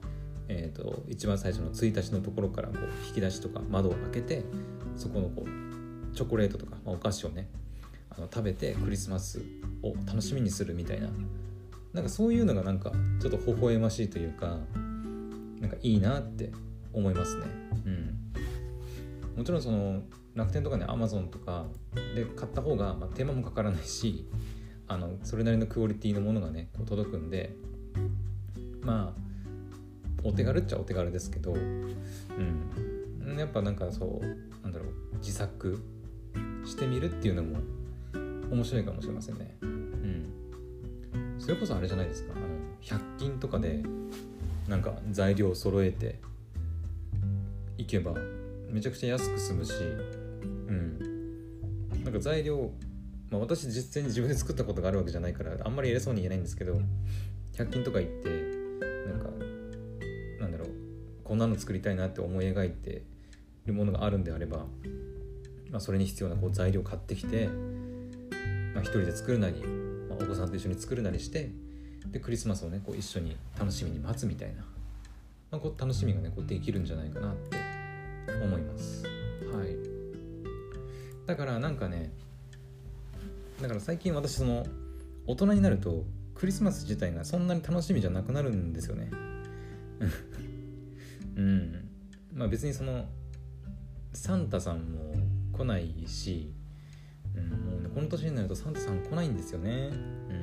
[0.49, 4.43] えーと、一番最初の1日のところからこう引き出しとか窓を開けて
[4.97, 7.49] そこのこうチョコレートとか、まあ、お菓子をね
[8.09, 9.41] あの食べてクリスマス
[9.81, 11.09] を楽しみにするみたいな。
[11.93, 14.57] なんかそういうのがなんかちょっと微笑ましいというか
[15.61, 16.51] なんかいいなって
[16.91, 17.45] 思いますね。
[17.85, 19.37] うん。
[19.37, 20.01] もちろんその
[20.35, 21.65] 楽天とかねアマゾンとか
[22.15, 24.27] で買った方が、まあ、手間もかからないし
[24.87, 27.55] あのそれなりのクオリティのものがねこう届くんで
[28.81, 29.23] まあ
[30.23, 33.37] お手軽っちゃお手軽ですけどうん。
[33.37, 35.83] やっぱなんかそうなんだろう自作
[36.65, 37.57] してみるっていうのも
[38.51, 39.57] 面白いかもしれませんね。
[39.61, 40.25] うん。
[41.39, 42.47] それこそあれじゃないですかあの
[42.81, 43.83] 100均とかで
[44.67, 46.19] なんか材料を揃えて
[47.77, 48.13] いけば
[48.69, 49.73] めちゃくちゃ安く済むし
[50.73, 52.03] うん。
[52.03, 52.71] なんか材料
[53.33, 56.79] まあ私実際に自分で作ったことがあるわけじゃないからあんまり偉そうに言えないんですけど
[57.53, 59.29] 100均とか行ってなんか
[60.39, 60.69] なんだろう
[61.23, 63.01] こんなの作りたいなって思い描いて
[63.65, 64.65] るものがあるんであれば、
[65.71, 69.63] まあ、それに必要なこう材料を買ってきて、まあ、一人で作るなり
[70.09, 71.49] まお子さんと一緒に作るなりして
[72.07, 74.61] でクリスマスをねこう一緒に楽しみに待つみたいな、
[75.49, 77.57] まあ、こう楽しみがねこうできるんじゃないかなって
[78.43, 79.12] 思います。
[81.25, 82.11] だからなんかね
[83.61, 84.65] だから最近私その
[85.25, 86.03] 大人になると
[86.35, 89.09] クリスマス自体がそんなに楽しみじゃなくなるんですよね。
[91.37, 91.89] うん。
[92.33, 93.07] まあ別にその
[94.11, 95.13] サンタさんも
[95.53, 96.51] 来ないし
[97.35, 99.89] うん、もうねこの年になるとサンタさん来ないんですよね。
[99.89, 100.33] う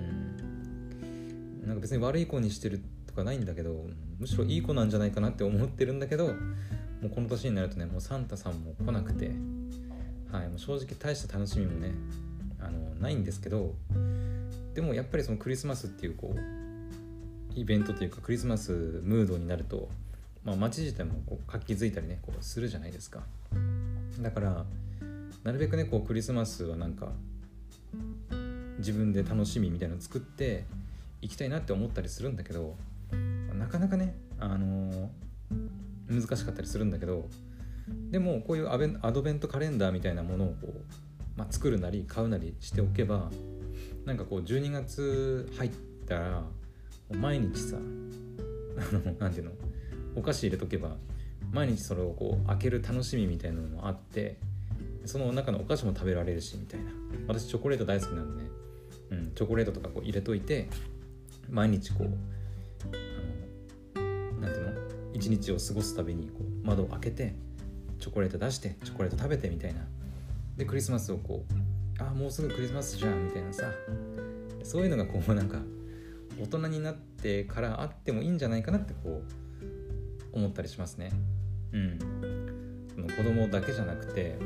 [1.65, 1.67] ん。
[1.67, 3.87] なんか別に悪い子にしてるとかないんだけど
[4.19, 6.33] むしろいい子なんじゃないかなって思ってるんだけども
[7.05, 9.31] うこの年になるとねもうサンタさんも来なくて。
[10.33, 11.93] はいもう正直大した楽しみもね
[12.61, 13.75] あのないんですけど
[14.75, 16.41] でもやっぱりそのクリスマスっていうこう
[17.55, 19.89] イベントというかクリスマスムードになると、
[20.45, 23.21] まあ、街自体もこう活気づいたりねこうするじゃないですか。
[24.21, 24.65] だから
[25.43, 27.09] なるべくねこうクリスマスはなんか
[28.79, 30.65] 自分で楽しみみたいなのを作って
[31.23, 32.77] いきたいなって思ったりするんだけど
[33.59, 37.29] なかなかね、あのー、難しかったりするんだけど
[38.11, 38.69] でもこういう
[39.03, 40.75] アドベントカレンダーみたいなものをこう、
[41.37, 43.31] まあ、作るなり買うなりしておけば
[44.05, 45.71] なんかこう12月入っ
[46.07, 46.43] たら
[47.13, 47.77] 毎日さ
[49.19, 49.53] 何ていうの
[50.17, 50.97] お菓子入れとけば
[51.53, 54.39] 毎日それをこう開ける楽しみみたいなのもあって
[55.05, 56.91] その中のお菓子も食べられるしみたいな。
[57.27, 58.51] 私チョコレート大好きなんでね、
[59.11, 60.69] うん、チョコレートとかこう入れといて
[61.49, 62.09] 毎日こう
[62.85, 64.73] あのなんていうの
[65.15, 67.35] 一日を過ごすたびにこう窓を開けて
[68.01, 69.81] チョコレート出してチョコレート食べてみたいな。
[70.57, 73.65] でクリスマスをこうあもうすぐクリスマスじゃんみたいなさ。
[74.63, 75.59] そういうのがこうなんか
[76.41, 79.23] 大人になってからあってもいいんじゃないかなってこ
[80.33, 81.13] う思ったりしますね。
[81.73, 81.99] うん。
[82.95, 84.37] その子供だけじゃなくて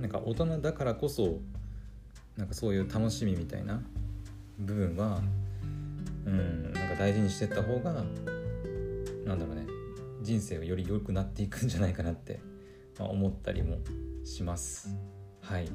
[0.00, 1.40] なんか大人だからこそ
[2.36, 3.80] なんかそういう楽しみみたいな
[4.58, 5.20] 部分は
[6.26, 9.65] うんなんか大事にしてった方がなんだろうね。
[10.26, 12.40] 人生がより良くなっていくんじゃないかなって、
[12.98, 13.78] まあ、思ったりも
[14.24, 14.88] します。
[15.40, 15.70] はい、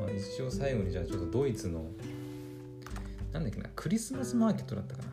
[0.00, 1.84] まあ、一応最後にじゃあちょっとドイツの
[3.30, 5.08] なんだっけなクリスマスマーケットだったかな。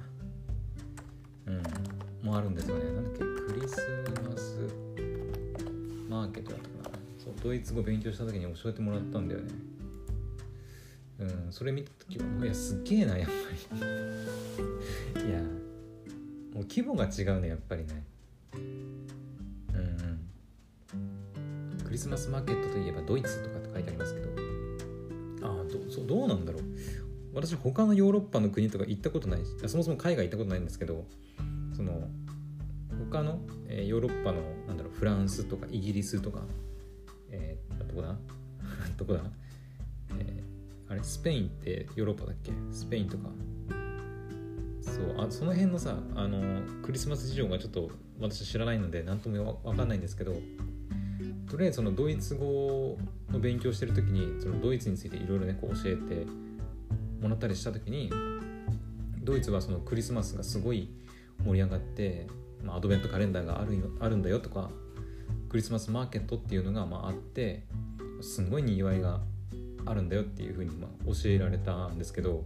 [1.47, 2.25] うん。
[2.25, 2.85] もあるんですよね。
[2.93, 3.75] なんだっけクリス
[4.25, 4.59] マス
[6.07, 6.95] マーケットだったかな。
[7.21, 9.49] そうドイツ語勉強した時に教えてもらったんだよね。
[11.19, 11.47] うん。
[11.51, 13.33] それ見た時はいやすげえなやっぱ
[15.15, 15.27] り。
[15.27, 15.58] いや。
[16.59, 18.03] もう規模が違うねやっぱりね。
[18.53, 19.07] うん
[19.79, 19.81] う
[21.77, 21.81] ん。
[21.85, 24.29] クリスマスマーケットといえばドイツとかって書いてありますけど。
[25.47, 26.63] ああどそうどうなんだろう。
[27.33, 31.05] 私他のヨーロッパの国とか行ったことないそもそも海外行ったことないんですけど
[31.77, 32.09] その
[33.11, 36.41] 他の、えー、ヨーロッパのなんだろうフランスとかイギリスとか
[37.31, 38.17] えー、どこだ？
[38.97, 39.21] どこだ、
[40.17, 41.03] えー、あれ？
[41.03, 42.51] スペインってヨーロッパだっけ？
[42.71, 43.29] スペインとか
[44.81, 47.89] そうあその辺のさあのクリスマス事情がちょっと
[48.19, 50.35] 私知らないので何とも分かんないんですけど
[51.49, 52.97] とりあえずそのドイツ語
[53.31, 56.25] の勉強してる時にそのドイツについていろいろねこう教えて
[57.21, 58.11] もらったりした時に
[59.23, 60.89] ドイツはそのクリスマスがすごい
[61.45, 62.27] 盛り上がって、
[62.63, 64.69] まあ、アドベントカレンダーがあるあるんだよとか
[65.49, 67.63] クリスマスマーケットっていうのがまああって
[68.21, 69.21] すごいにぎわいが
[69.85, 72.43] あるんだよっていうふうにまあ教えられたんですけど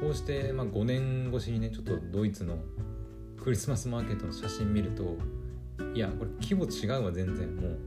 [0.00, 2.56] こうしてまあ5年越しにねちょっとドイツの
[3.42, 5.16] クリスマスマーケットの写真見ると
[5.94, 7.56] いやこれ規模違うわ全然。
[7.56, 7.78] もう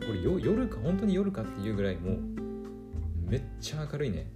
[0.00, 2.18] これ夜か本当に夜かっていうぐらいもう
[3.28, 4.30] めっちゃ明るいね。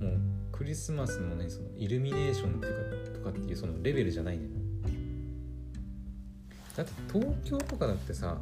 [0.00, 0.12] もう
[0.52, 4.44] クリスマスのねそのイルミネーションっていうかとかっていうそのレベルじゃないね。
[6.76, 8.36] だって東京とかだってさ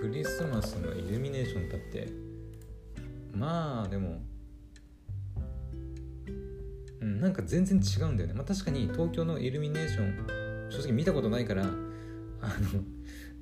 [0.00, 2.08] クリスマスのイルミネーションだって
[3.36, 4.22] まあでも。
[7.00, 8.34] うんなんか全然違うんだよね。
[8.34, 11.72] まあ確かに東京のイルミネーション正直見たことないからあの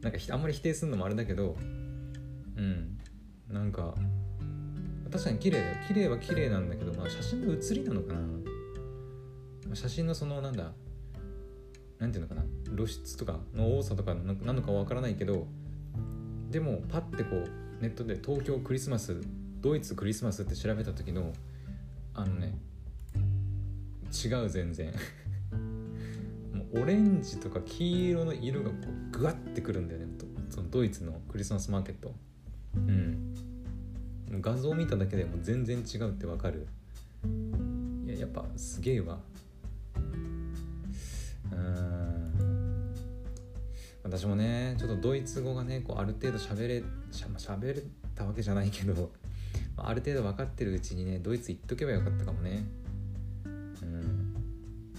[0.01, 1.57] なんかあんまり否定するのもあれだけど
[2.57, 2.99] うん。
[3.49, 3.95] なんか
[5.13, 5.75] 確かに綺麗だよ。
[5.87, 8.29] 綺麗は綺麗なんだけど、まあ、写真の写りなのかな、ま
[9.73, 10.73] あ、写真のそのなんだ
[12.01, 12.45] なんていうのかな。
[12.75, 15.47] 露出とかの多さとかなのかわからないけど
[16.51, 17.49] でもパッてこう
[17.81, 19.21] ネットで東京クリスマス
[19.65, 21.33] ドイツクリスマスって調べた時の
[22.13, 22.55] あのね
[24.13, 24.93] 違う全然。
[26.53, 28.77] もうオレンジとか黄色の色がこ
[29.15, 30.07] うグワッてくるんだよね
[30.51, 32.15] そのドイツのクリスマスマーケット。
[32.77, 33.35] うん。
[34.43, 36.67] 画像を見ただけでも全然違うってわかる。
[38.05, 39.19] いややっぱすげえわ。
[41.51, 42.95] うん。
[44.03, 47.83] 私もねちょっとドイツ語がねこうある程度喋れしゃ喋れ
[48.15, 49.24] たわけじゃないけど。
[49.77, 52.65] ある程度分かってるうちにねドイツ行っとけばよかったかもね。
[53.45, 54.35] うん。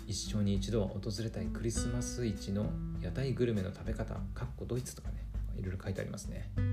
[0.07, 2.69] 一生に一度訪れたいクリスマス市の
[3.01, 5.15] 屋台グルメの食べ方かっこドイツとかね
[5.57, 6.51] いろいろ書いてありますね。
[6.57, 6.63] うん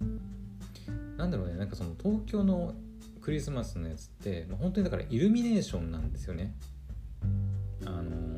[0.00, 0.20] うん。
[1.16, 2.74] なんだろうねなんかその東京の
[3.20, 6.54] クリスマスのやつって、まあ、本当にだからイルミネーションなんですよね。
[7.84, 8.30] あの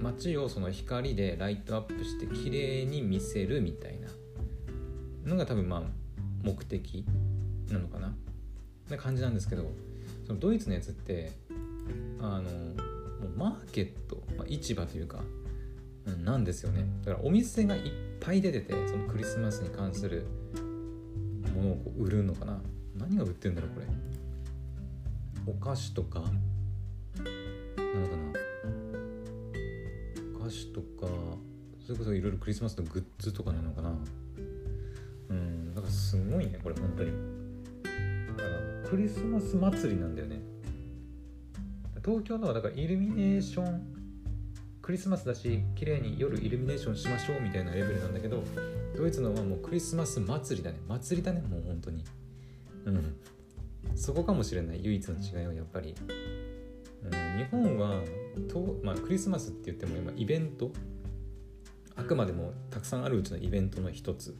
[0.00, 4.08] 街をその光でライトアップして綺麗に見せるみたいな
[5.24, 5.82] のが多分まあ
[6.46, 7.04] 目的
[7.70, 8.14] なのかな？
[8.88, 9.72] な感じなんですけど
[10.24, 11.32] そのドイツのやつって
[12.20, 12.48] あのも
[13.34, 15.24] うマーケット、まあ、市場というか、
[16.06, 16.86] うん、なんですよね。
[17.04, 17.82] だからお店がいっ
[18.20, 20.24] ぱい出ててそのクリスマスに関する
[21.56, 22.60] ものをこう売るのかな？
[22.96, 23.86] 何が売ってるんだろうこれ？
[25.48, 26.40] お菓子とかなのか
[28.16, 28.22] な？
[30.40, 30.86] お菓子とか
[31.84, 33.96] それこそいろいろクリスマスのグッズとかなのかな？
[35.86, 37.12] からすごいねこれ本当に。
[38.36, 40.40] だからクリスマス祭りなんだよね。
[42.04, 43.82] 東京のはだからイルミネーション
[44.80, 48.44] クリスマスだし綺麗に夜イルミネーションしましょうみたいなレベルなんだけど
[48.96, 50.78] ドイツのはもうクリスマス祭りだね。
[50.88, 52.04] 祭りだねもう本当に。
[52.84, 53.16] うん。
[53.94, 55.94] そこかもしれない唯一の違いはやっぱり、
[57.04, 58.02] うん、日本は
[58.48, 60.70] と、まあ、クリスマスって言っても今イベント
[61.94, 64.36] あくまでもたくさんあるうちのイベントの一つ。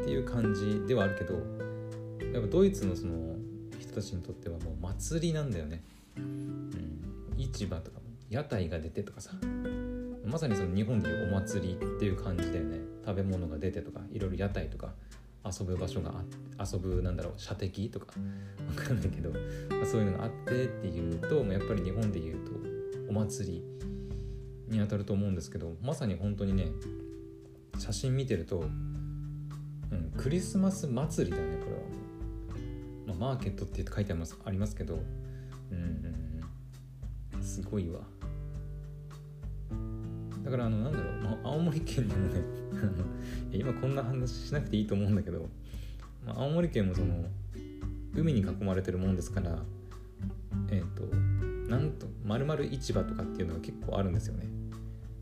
[0.00, 1.34] っていう感じではあるけど
[2.32, 3.36] やっぱドイツのその
[3.78, 5.82] 人たちにとってはもう祭りなんだよね、
[6.16, 6.70] うん、
[7.36, 7.98] 市場とか
[8.30, 9.32] 屋台が出てとかさ。
[10.24, 12.78] まさにその日本でいうお祭りっていう感じだよね。
[13.04, 14.94] 食べ物が出てとかいろいろ屋台とか
[15.44, 16.14] 遊ぶ場所が
[16.56, 18.14] あ遊ぶなんだろう射的とか。
[18.74, 22.52] 分かんないけど、まあ、そういうのがあってっていうと、まあ、やっぱり日本でいうと
[23.10, 23.64] お祭り
[24.68, 26.68] にあたると思うんですけどまさに本当にね
[27.78, 28.64] 写真見てると、
[29.92, 34.94] うん、クリスマス祭りだよねこれは、まあ、マーケットって書いてありますありますけど。
[35.70, 36.22] うんうん
[37.42, 38.00] すごいわ。
[40.44, 42.40] だからあのなんだろう、まあ、青森県にもね
[43.52, 45.48] 今こんな話しなくていいと思うんだけど、
[46.26, 47.24] まあ、青森県もその
[48.14, 49.62] 海に囲まれてるもんですから
[50.70, 54.46] えっ、ー、となんと丸々市場とかっていうのが結構あるんですよね。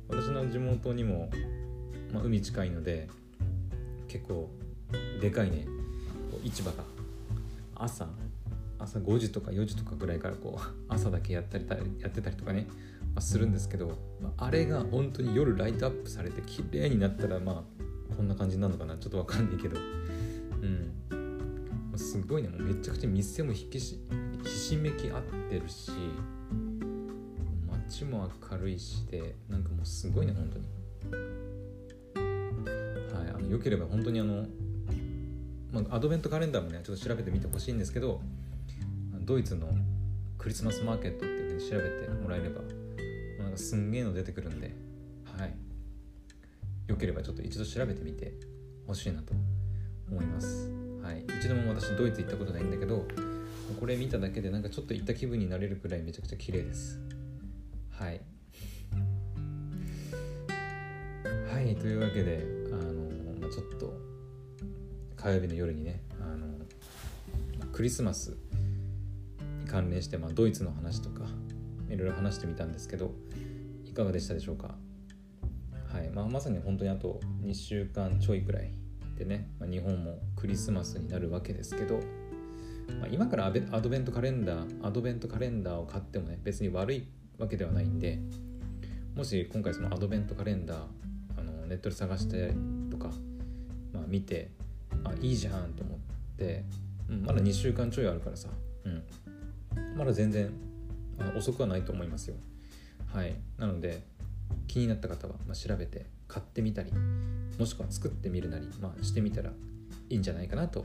[0.09, 1.31] 私の地元にも、
[2.13, 3.09] まあ、海近いので
[4.09, 4.51] 結構
[5.21, 5.67] でかいね。
[6.45, 6.85] 市場が。
[7.75, 8.07] 朝
[8.79, 11.67] 朝5時とか4時とかぐらいからこう 朝だけやったり
[11.99, 12.67] やってたりとかね
[13.15, 13.99] まあ、するんですけど
[14.37, 17.65] あれが本当に夜ライトアップされて綺麗になったらま
[18.11, 19.77] あこんな感じなのかなちょっとわかんないけど。
[19.77, 20.93] うん。
[21.97, 22.49] すごいね。
[22.49, 23.99] もうめちゃくちゃ店もひきし
[24.45, 25.91] ひしめき合ってるし
[27.69, 30.65] 街も明るいしでなんかもうすごいね本当に。
[33.13, 33.29] はい。
[33.31, 34.47] あのよければ本当にあの
[35.73, 38.21] まあ、アドベントカレンダーもねちょっと調べてみてほしいんですけど
[39.21, 39.69] ドイツの
[40.39, 42.63] クリスマスマーケットっていうふうに調べてもらえれば
[43.43, 44.75] なんかすんげえの出てくるんで
[45.39, 45.55] はい。
[46.89, 48.35] よければちょっと一度調べてみて
[48.87, 49.33] ほしいなと
[50.11, 50.71] 思います。
[51.03, 51.25] はい。
[51.39, 53.07] 一度も私ドイツ行ったことないんだけど
[53.79, 57.01] これ見ただけでなんかちょっと行った気分になれるくらいめちゃくちゃ綺麗です。
[57.91, 58.21] はい。
[61.53, 61.77] はい。
[61.77, 62.93] というわけであの、
[63.41, 64.10] まあ、ちょっと
[65.23, 66.47] 火曜日の夜にねあの
[67.73, 68.37] クリスマス
[69.61, 71.25] に関連して、まあ、ドイツの話とか
[71.89, 73.13] いろいろ話してみたんですけど
[73.85, 74.75] いかがでしたでしょうか？
[75.93, 76.09] はい。
[76.11, 78.71] まあ、まさに本当にあと2週間ちょいくらい
[79.19, 81.97] でね、まあ、日本もクリスマスになるわけですけど、
[83.01, 87.09] まあ、今からアドベントカレンダーアドベントカレンダーを買ってもね別に悪い
[87.39, 88.21] わけではないんで
[89.17, 90.79] もし今回そのアドベントカレンダー
[91.37, 92.55] あのネットで探して
[92.91, 93.11] とか、
[93.93, 94.53] まあ、見て
[95.05, 95.99] あいいじゃんと思っ
[96.37, 96.65] て、
[97.09, 98.49] うん、まだ2週間ちょいあるからさ、
[98.85, 99.03] うん、
[99.97, 100.51] まだ全然
[101.19, 102.37] あ遅くはないと思いますよ。
[103.13, 103.35] はい。
[103.59, 104.03] なので
[104.67, 106.93] 気になった方は、まあ、調べて買ってみたり
[107.59, 109.51] もしくは作ってみるなり、まあ、してみたら
[110.09, 110.85] いいんじゃないかなと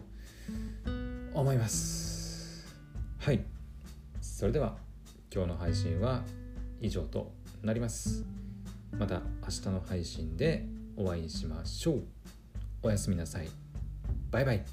[1.34, 2.66] 思います。
[3.20, 3.44] はい。
[4.22, 4.76] それでは
[5.34, 6.24] 今日の配信は
[6.82, 7.32] 以上と
[7.64, 8.26] なります。
[8.98, 12.04] また明日の配信でお会いしましょう。
[12.84, 13.65] おやすみなさい
[14.32, 14.64] バイバイ